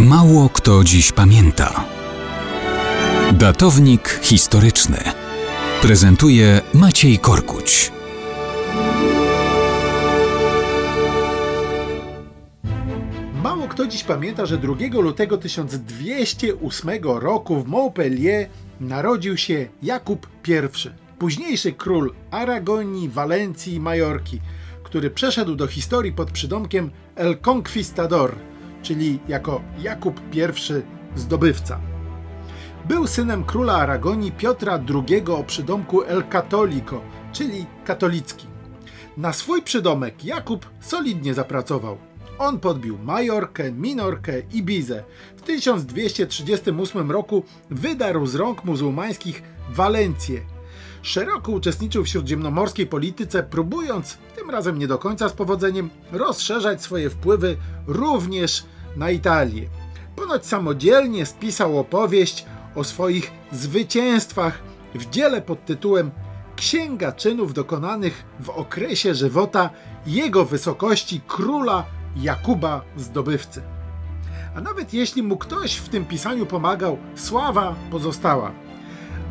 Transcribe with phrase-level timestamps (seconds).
[0.00, 1.84] Mało kto dziś pamięta.
[3.32, 4.98] Datownik historyczny
[5.82, 7.92] prezentuje Maciej Korkuć.
[13.42, 18.48] Mało kto dziś pamięta, że 2 lutego 1208 roku w Montpellier
[18.80, 24.40] narodził się Jakub I, późniejszy król Aragonii, Walencji i Majorki,
[24.82, 28.34] który przeszedł do historii pod przydomkiem El Conquistador,
[28.84, 30.40] czyli jako Jakub I
[31.18, 31.80] zdobywca.
[32.88, 34.80] Był synem króla Aragonii Piotra
[35.10, 37.00] II o przydomku El Catolico,
[37.32, 38.46] czyli katolicki.
[39.16, 41.98] Na swój przydomek Jakub solidnie zapracował.
[42.38, 45.04] On podbił Majorkę, Minorkę i Bizę.
[45.36, 50.40] W 1238 roku wydarł z rąk muzułmańskich Walencję.
[51.02, 57.10] Szeroko uczestniczył w śródziemnomorskiej polityce, próbując, tym razem nie do końca z powodzeniem, rozszerzać swoje
[57.10, 57.56] wpływy
[57.86, 58.64] również
[58.96, 59.68] na Italię.
[60.16, 64.62] Ponoć samodzielnie spisał opowieść o swoich zwycięstwach
[64.94, 66.10] w dziele pod tytułem
[66.56, 69.70] Księga czynów dokonanych w okresie żywota
[70.06, 71.84] jego wysokości króla
[72.16, 73.62] Jakuba Zdobywcy.
[74.56, 78.52] A nawet jeśli mu ktoś w tym pisaniu pomagał, sława pozostała.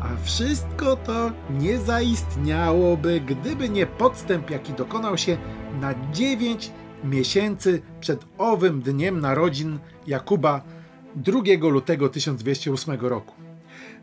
[0.00, 5.36] A wszystko to nie zaistniałoby, gdyby nie podstęp, jaki dokonał się
[5.80, 6.70] na dziewięć
[7.04, 10.62] miesięcy przed owym dniem narodzin Jakuba
[11.16, 13.34] 2 lutego 1208 roku.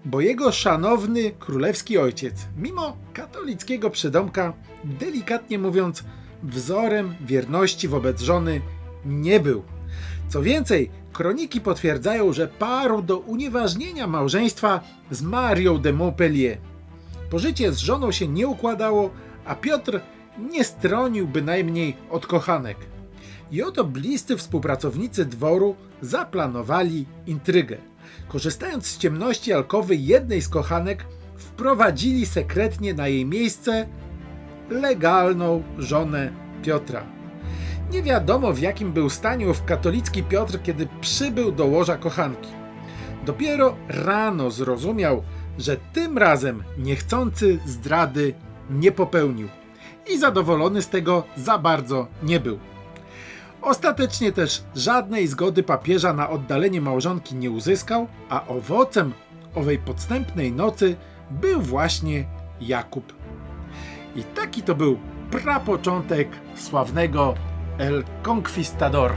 [0.06, 6.04] Bo jego szanowny królewski ojciec, mimo katolickiego przydomka, delikatnie mówiąc,
[6.44, 8.62] wzorem wierności wobec żony
[9.06, 9.64] nie był.
[10.30, 16.58] Co więcej, kroniki potwierdzają, że parł do unieważnienia małżeństwa z Marią de Montpellier.
[17.30, 19.10] Pożycie z żoną się nie układało,
[19.46, 20.00] a Piotr
[20.38, 22.78] nie stronił bynajmniej od kochanek.
[23.52, 27.78] I oto bliscy współpracownicy dworu zaplanowali intrygę.
[28.28, 31.06] Korzystając z ciemności alkowy jednej z kochanek,
[31.38, 33.88] wprowadzili sekretnie na jej miejsce
[34.70, 36.32] legalną żonę
[36.64, 37.04] Piotra.
[37.92, 42.50] Nie wiadomo w jakim był stanie ów katolicki Piotr, kiedy przybył do łoża kochanki.
[43.26, 45.24] Dopiero rano zrozumiał,
[45.58, 48.34] że tym razem niechcący zdrady
[48.70, 49.48] nie popełnił
[50.10, 52.60] i zadowolony z tego za bardzo nie był.
[53.62, 59.14] Ostatecznie też żadnej zgody papieża na oddalenie małżonki nie uzyskał, a owocem
[59.56, 60.96] owej podstępnej nocy
[61.32, 62.26] był właśnie
[62.62, 63.14] Jakub.
[64.16, 65.00] I taki to był
[65.32, 67.36] prapoczątek sławnego
[67.78, 69.12] El Conquistador.